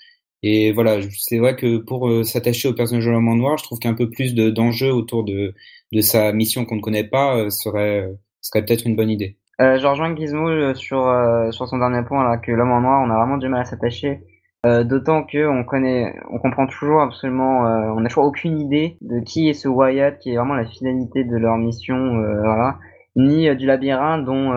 [0.43, 3.79] Et voilà, c'est vrai que pour s'attacher au personnage de l'homme en noir, je trouve
[3.79, 5.53] qu'un peu plus d'enjeux autour de,
[6.01, 8.07] sa mission qu'on ne connaît pas euh, serait,
[8.41, 9.37] serait peut-être une bonne idée.
[9.59, 12.81] Euh, je rejoins Gizmo euh, sur, euh, sur son dernier point, là, que l'homme en
[12.81, 14.21] noir, on a vraiment du mal à s'attacher.
[14.65, 17.61] Euh, D'autant que on connaît, on comprend toujours absolument,
[17.95, 21.23] on n'a toujours aucune idée de qui est ce Wyatt, qui est vraiment la finalité
[21.23, 21.95] de leur mission,
[22.43, 22.77] voilà,
[23.15, 24.51] ni du labyrinthe dont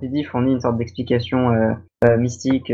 [0.00, 1.76] Teddy fournit une sorte d'explication
[2.18, 2.70] mystique,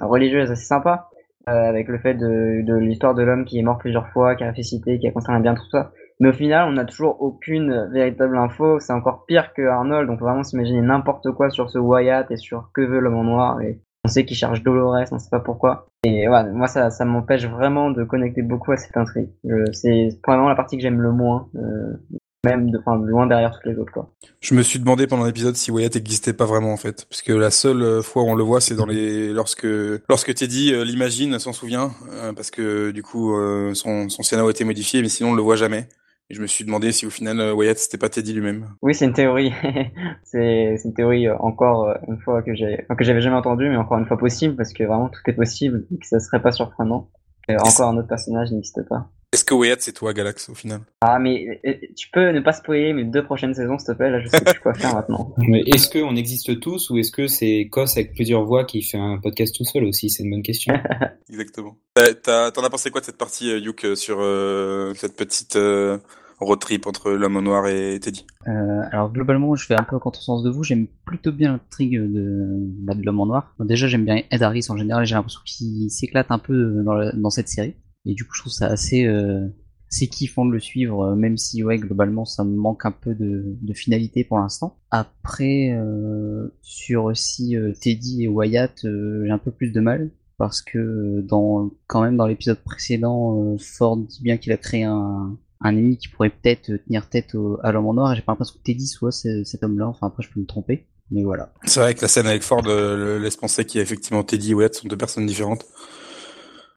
[0.00, 1.10] religieuse assez sympa,
[1.46, 4.98] avec le fait de, l'histoire de l'homme qui est mort plusieurs fois, qui a ressuscité,
[4.98, 5.92] qui a construit un bien, tout ça.
[6.20, 8.78] Mais au final, on n'a toujours aucune véritable info.
[8.80, 10.08] C'est encore pire que Arnold.
[10.08, 13.24] On peut vraiment s'imaginer n'importe quoi sur ce Wyatt et sur que veut l'homme en
[13.24, 13.60] noir.
[13.62, 15.86] Et on sait qu'il cherche Dolores, on sait pas pourquoi.
[16.04, 19.30] Et voilà, moi, ça, ça m'empêche vraiment de connecter beaucoup à cette intrigue.
[19.72, 21.48] C'est probablement la partie que j'aime le moins.
[21.56, 21.96] Euh,
[22.44, 24.10] même de, enfin, loin derrière toutes les autres quoi.
[24.40, 27.32] Je me suis demandé pendant l'épisode si Wyatt existait pas vraiment en fait, parce que
[27.32, 29.66] la seule euh, fois où on le voit c'est dans les lorsque
[30.08, 33.34] lorsque Teddy euh, l'imagine, s'en souvient, euh, parce que du coup
[33.74, 35.88] son son scénario a été modifié, mais sinon on le voit jamais.
[36.30, 38.70] Et je me suis demandé si au final euh, Wyatt c'était pas Teddy lui-même.
[38.80, 39.52] Oui, c'est une théorie.
[40.24, 43.68] c'est une théorie euh, encore euh, une fois que j'ai enfin, que j'avais jamais entendu,
[43.68, 46.40] mais encore une fois possible parce que vraiment tout est possible et que ça serait
[46.40, 47.10] pas surprenant.
[47.48, 49.10] Et encore un autre personnage n'existe pas.
[49.34, 50.82] Est-ce que Wyatt c'est toi Galax au final?
[51.00, 51.60] Ah mais
[51.96, 54.40] tu peux ne pas spoiler mes deux prochaines saisons s'il te plaît, là je sais
[54.40, 55.34] plus quoi faire maintenant.
[55.38, 58.96] Mais est-ce qu'on existe tous ou est-ce que c'est Kos avec plusieurs voix qui fait
[58.96, 60.08] un podcast tout seul aussi?
[60.08, 60.72] C'est une bonne question.
[61.28, 61.76] Exactement.
[62.22, 65.98] T'en as pensé quoi de cette partie Yuk sur euh, cette petite euh,
[66.38, 68.24] road trip entre l'homme noir et Teddy?
[68.46, 72.00] Euh, Alors globalement je fais un peu contre sens de vous, j'aime plutôt bien l'intrigue
[72.00, 72.52] de,
[72.84, 73.52] bah, de l'homme en noir.
[73.58, 77.30] déjà j'aime bien Ed Harris en général, j'ai l'impression qu'il s'éclate un peu dans, dans
[77.30, 77.74] cette série.
[78.06, 79.46] Et du coup, je trouve ça assez, euh,
[79.90, 83.14] assez kiffant de le suivre, euh, même si, ouais, globalement, ça me manque un peu
[83.14, 84.76] de, de finalité pour l'instant.
[84.90, 90.10] Après, euh, sur aussi euh, Teddy et Wyatt, euh, j'ai un peu plus de mal.
[90.36, 95.38] Parce que dans, quand même, dans l'épisode précédent, Ford dit bien qu'il a créé un,
[95.60, 98.16] un ennemi qui pourrait peut-être tenir tête au, à l'homme en noir.
[98.16, 99.86] J'ai pas l'impression que Teddy soit cet homme-là.
[99.86, 100.88] Enfin, après, je peux me tromper.
[101.12, 101.52] Mais voilà.
[101.66, 104.54] C'est vrai que la scène avec Ford laisse penser qu'il y a effectivement Teddy et
[104.54, 105.64] Wyatt sont deux personnes différentes.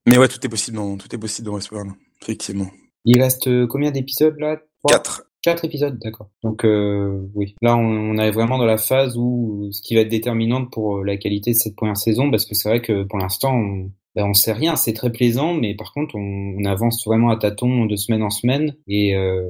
[0.08, 1.91] Mais ouais, tout est possible dans, tout est possible dans Westworld,
[2.22, 2.67] effectivement.
[3.04, 4.58] Il reste euh, combien d'épisodes là?
[4.88, 5.24] Quatre.
[5.41, 6.30] Quatre épisodes, d'accord.
[6.43, 10.02] Donc euh, oui, là on, on est vraiment dans la phase où ce qui va
[10.02, 13.04] être déterminante pour euh, la qualité de cette première saison, parce que c'est vrai que
[13.04, 16.65] pour l'instant on, ben, on sait rien, c'est très plaisant, mais par contre on, on,
[16.65, 19.43] avance vraiment à tâtons de semaine en semaine et euh,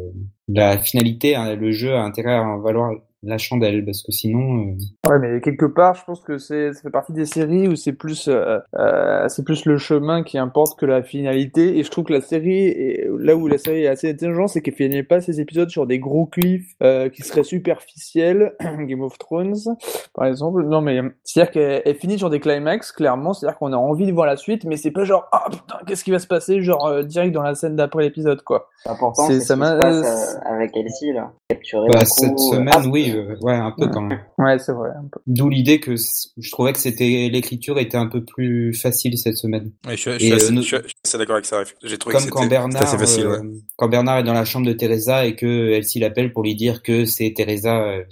[0.48, 2.92] la finalité, hein, le jeu a intérêt à valoir
[3.24, 4.76] la chandelle parce que sinon.
[4.76, 5.10] Euh...
[5.10, 7.94] Ouais, mais quelque part, je pense que c'est ça fait partie des séries où c'est
[7.94, 11.78] plus euh, euh, c'est plus le chemin qui importe que la finalité.
[11.78, 14.62] Et je trouve que la série et là où la série est assez intelligente, c'est
[14.62, 19.18] qu'elle finit pas ses épisodes sur des gros cliffs euh, qui seraient superficiels, Game of
[19.18, 19.76] Thrones
[20.14, 20.64] par exemple.
[20.64, 24.28] Non, mais c'est-à-dire qu'elle finit sur des climax clairement, c'est-à-dire qu'on a envie de voir
[24.28, 27.04] la suite, mais c'est pas genre ah putain qu'est-ce qui va se passer genre euh,
[27.04, 28.70] direct dans la scène d'après l'épisode quoi.
[28.84, 29.24] C'est important.
[29.28, 31.32] C'est ça se passe, avec Elsie là.
[31.68, 31.88] Structuré.
[31.92, 33.92] Bah, cette semaine, Ah, oui, euh, ouais, un peu Ouais.
[33.94, 34.20] quand même.
[34.38, 34.90] Ouais, c'est vrai.
[34.98, 35.20] un peu.
[35.28, 39.72] D'où l'idée que je trouvais que c'était l'écriture était un peu plus facile cette semaine.
[39.86, 41.46] Ouais, je suis, je Et, suis assez, euh, je suis- je suis assez d'accord avec
[41.46, 41.64] ça.
[41.84, 43.28] J'ai trouvé Comme que quand Bernard, assez facile.
[43.28, 43.38] ouais.
[43.38, 46.56] euh, quand Bernard est dans la chambre de Teresa et que Elsie l'appelle pour lui
[46.56, 47.78] dire que c'est Teresa.
[47.84, 48.04] euh,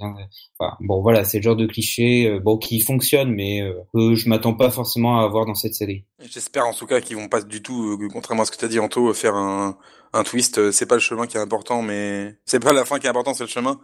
[0.59, 4.15] enfin, bon, voilà, c'est le genre de cliché, euh, bon, qui fonctionne, mais euh, que
[4.15, 6.03] je m'attends pas forcément à avoir dans cette série.
[6.29, 8.65] J'espère en tout cas qu'ils vont pas du tout, euh, contrairement à ce que tu
[8.65, 9.77] as dit Anto, faire un,
[10.15, 10.57] un twist.
[10.57, 13.09] euh, C'est pas le chemin qui est important, mais c'est pas la fin qui est
[13.09, 13.79] importante, c'est le chemin.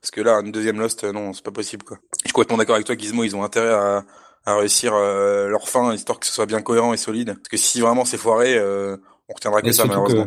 [0.00, 1.98] Parce que là, une deuxième Lost, euh, non, c'est pas possible quoi.
[2.18, 3.24] Je suis complètement d'accord avec toi, Gizmo.
[3.24, 4.04] Ils ont intérêt à,
[4.44, 7.34] à réussir euh, leur fin, histoire que ce soit bien cohérent et solide.
[7.34, 8.96] Parce que si vraiment c'est foiré, euh,
[9.28, 10.26] on retiendra que ça malheureusement.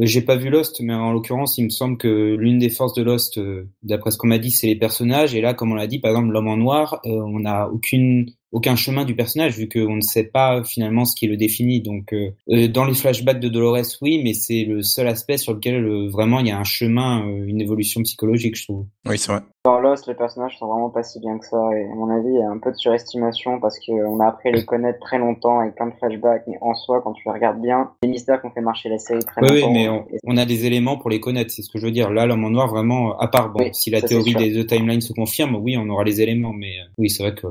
[0.00, 3.02] j'ai pas vu Lost, mais en l'occurrence, il me semble que l'une des forces de
[3.02, 5.34] Lost, euh, d'après ce qu'on m'a dit, c'est les personnages.
[5.34, 8.26] Et là, comme on l'a dit, par exemple, l'homme en noir, on n'a aucune
[8.56, 11.82] aucun chemin du personnage vu qu'on ne sait pas finalement ce qui le définit.
[11.82, 15.52] Donc, euh, euh, dans les flashbacks de Dolores, oui, mais c'est le seul aspect sur
[15.52, 18.86] lequel euh, vraiment il y a un chemin, euh, une évolution psychologique, je trouve.
[19.06, 19.42] Oui, c'est vrai.
[19.66, 22.28] Dans Lost, les personnages sont vraiment pas si bien que ça, et à mon avis,
[22.28, 25.18] il y a un peu de surestimation parce qu'on a appris à les connaître très
[25.18, 28.40] longtemps avec plein de flashbacks, mais en soi, quand tu les regardes bien, les mystères
[28.40, 29.72] qu'on fait marcher la série très Oui, oui, longtemps.
[29.74, 31.92] mais on, et- on a des éléments pour les connaître, c'est ce que je veux
[31.92, 32.10] dire.
[32.10, 35.00] Là, l'homme en noir, vraiment, à part, bon, Oui, si la théorie des deux timelines
[35.02, 37.48] se confirme, oui, on aura les éléments, mais oui, c'est vrai que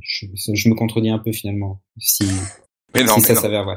[0.00, 2.24] je, je me contredis un peu finalement, si,
[2.94, 3.76] Mais non, si mais ça s'avère vrai.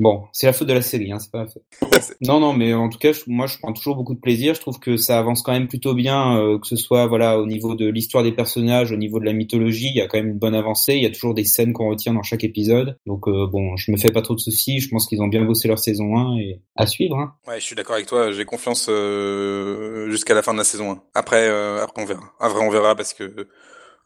[0.00, 1.64] Bon, c'est la faute de la série, hein, c'est pas la faute.
[1.92, 4.20] Ouais, c'est- Non, non, mais en tout cas, je- moi, je prends toujours beaucoup de
[4.20, 4.54] plaisir.
[4.54, 7.46] Je trouve que ça avance quand même plutôt bien, euh, que ce soit voilà au
[7.46, 10.28] niveau de l'histoire des personnages, au niveau de la mythologie, il y a quand même
[10.28, 10.94] une bonne avancée.
[10.94, 12.96] Il y a toujours des scènes qu'on retient dans chaque épisode.
[13.06, 14.78] Donc euh, bon, je me fais pas trop de soucis.
[14.78, 17.18] Je pense qu'ils ont bien bossé leur saison 1 et à suivre.
[17.18, 17.34] Hein.
[17.48, 18.30] Ouais, je suis d'accord avec toi.
[18.30, 21.02] J'ai confiance euh, jusqu'à la fin de la saison 1.
[21.14, 21.48] Après,
[21.82, 22.22] après on verra.
[22.38, 23.48] Après, on verra parce que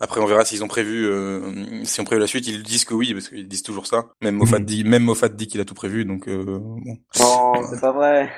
[0.03, 1.41] après on verra s'ils ont prévu, euh,
[1.85, 2.47] si on prévu la suite.
[2.49, 4.07] Ils disent que oui parce qu'ils disent toujours ça.
[4.23, 4.65] Même Moffat Mhm.
[4.67, 6.05] dit, même Moffat dit qu'il a tout prévu.
[6.05, 6.77] Donc euh, bon.
[7.21, 8.29] Non, c'est pas vrai.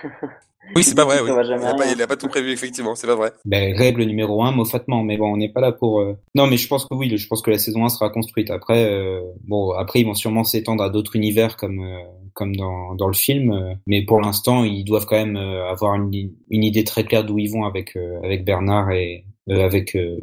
[0.74, 1.20] Oui, c'est pas vrai.
[1.20, 1.31] Oui.
[1.31, 1.92] Il jamais a, pas, rien.
[1.94, 2.94] il a pas tout prévu effectivement.
[2.94, 3.33] C'est pas vrai.
[3.44, 5.03] Ben, règle numéro 1, moffatement.
[5.03, 6.00] Mais bon, on n'est pas là pour.
[6.00, 7.14] euh, Non, mais je pense que oui.
[7.16, 8.50] Je pense que la saison 1 sera construite.
[8.50, 11.98] Après, euh, bon, après ils vont sûrement s'étendre à d'autres univers comme euh,
[12.33, 13.53] comme dans dans le film.
[13.53, 16.11] euh, Mais pour l'instant, ils doivent quand même euh, avoir une,
[16.48, 20.16] une idée très claire d'où ils vont avec euh, avec Bernard et euh, avec euh,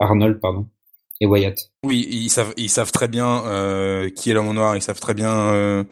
[0.00, 0.66] Arnold, pardon,
[1.84, 4.76] Oui, ils savent, ils savent très bien euh, qui est l'homme noir.
[4.76, 5.84] Ils savent très bien euh,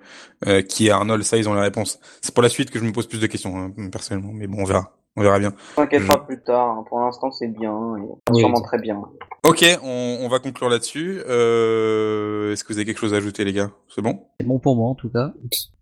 [0.47, 1.23] euh, qui est Arnold.
[1.23, 2.01] Ça, ils ont la réponse.
[2.23, 4.33] C'est pour la suite que je me pose plus de questions hein, personnellement.
[4.33, 5.02] Mais bon, on verra.
[5.17, 5.53] On verra bien.
[5.77, 6.71] T'inquiète pas plus tard.
[6.71, 6.85] hein.
[6.89, 7.97] Pour l'instant, c'est bien.
[7.99, 8.41] Et Oui.
[8.41, 9.01] sûrement très bien.
[9.47, 11.21] Ok, on, on va conclure là-dessus.
[11.29, 13.71] Euh, Est-ce que vous avez quelque chose à ajouter, les gars?
[13.95, 14.25] C'est bon?
[14.41, 15.33] C'est bon pour moi en tout cas.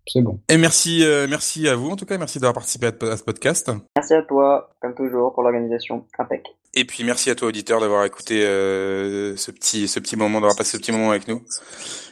[0.07, 0.41] C'est bon.
[0.49, 3.23] Et merci, euh, merci à vous en tout cas, merci d'avoir participé à, à ce
[3.23, 3.71] podcast.
[3.95, 6.05] Merci à toi, comme toujours, pour l'organisation.
[6.19, 6.43] Impec.
[6.73, 10.57] Et puis merci à toi auditeur d'avoir écouté euh, ce petit, ce petit moment, d'avoir
[10.57, 11.41] passé ce petit moment avec nous.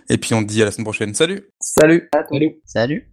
[0.09, 1.13] Et puis on te dit à la semaine prochaine.
[1.13, 1.49] Salut.
[1.59, 2.27] Salut À toi.
[2.37, 2.59] Salut.
[2.65, 3.11] Salut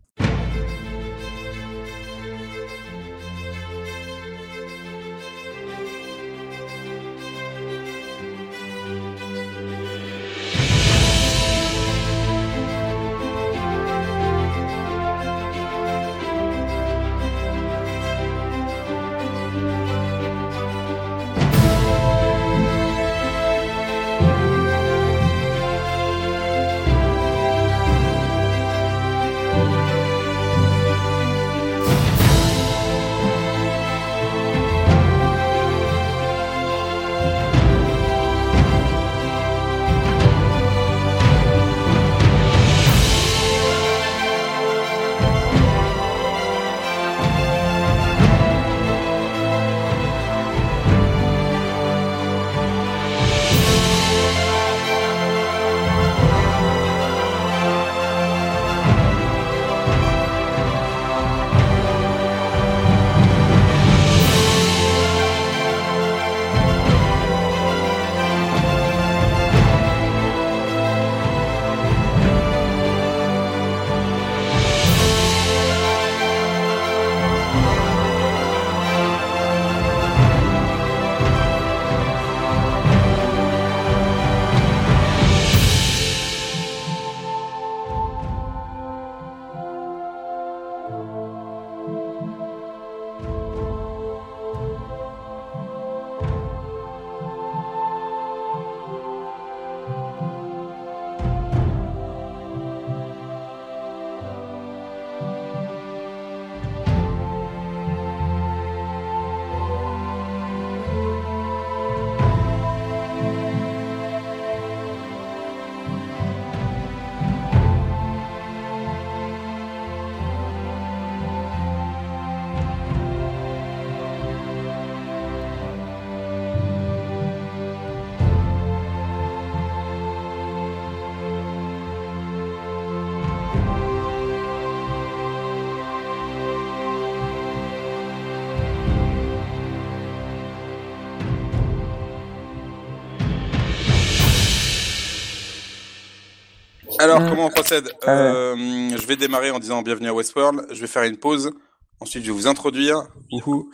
[147.06, 147.28] Alors, Mm.
[147.30, 148.08] comment on procède ouais.
[148.08, 148.56] euh,
[148.98, 150.66] Je vais démarrer en disant bienvenue à Westworld.
[150.72, 151.52] Je vais faire une pause.
[152.00, 153.04] Ensuite, je vais vous introduire.
[153.32, 153.70] Ouhou.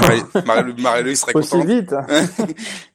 [0.00, 1.92] Marie- Marie- Marie-Louise serait Aussi vite.